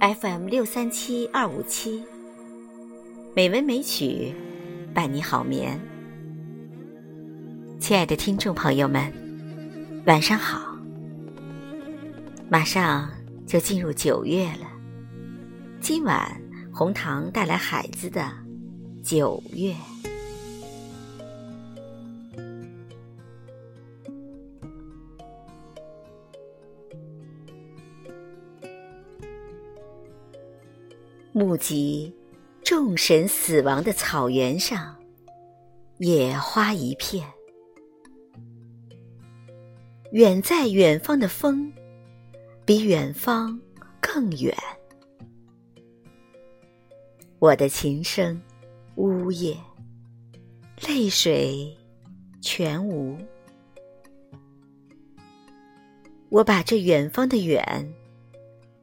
[0.00, 2.02] FM 六三七二五七，
[3.36, 4.34] 美文美曲，
[4.92, 5.78] 伴你好眠。
[7.78, 9.12] 亲爱的听众朋友们，
[10.06, 10.76] 晚上好！
[12.48, 13.08] 马上
[13.46, 14.66] 就进入九月了，
[15.80, 16.40] 今晚
[16.72, 18.28] 红糖带来孩子的
[19.02, 19.74] 九月。
[31.34, 32.14] 目击
[32.62, 34.94] 众神死亡的草原上，
[35.96, 37.26] 野花一片。
[40.10, 41.72] 远在远方的风，
[42.66, 43.58] 比远方
[43.98, 44.54] 更远。
[47.38, 48.38] 我的琴声
[48.96, 49.56] 呜咽，
[50.86, 51.74] 泪水
[52.42, 53.16] 全无。
[56.28, 57.90] 我把这远方的远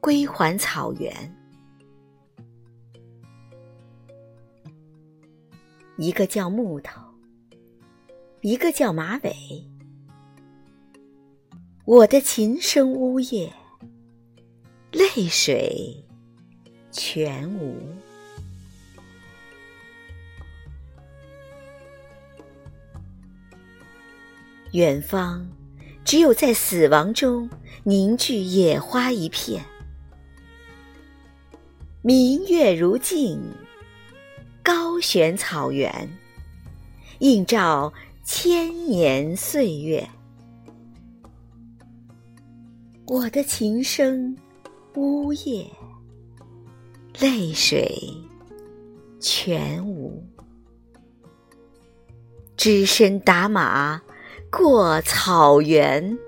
[0.00, 1.36] 归还草原。
[6.00, 6.98] 一个叫木头，
[8.40, 9.36] 一个叫马尾。
[11.84, 13.52] 我的琴声呜咽，
[14.92, 16.02] 泪水
[16.90, 17.76] 全无。
[24.72, 25.46] 远方，
[26.02, 27.50] 只有在死亡中
[27.84, 29.62] 凝聚野花一片。
[32.00, 33.38] 明月如镜。
[35.00, 36.10] 高悬草原，
[37.20, 37.90] 映照
[38.22, 40.06] 千年岁月。
[43.06, 44.36] 我的琴声
[44.94, 45.66] 呜咽，
[47.18, 48.12] 泪水
[49.18, 50.22] 全无。
[52.58, 54.02] 只身打马
[54.50, 56.18] 过草原。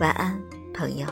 [0.00, 1.06] 晚安，朋友。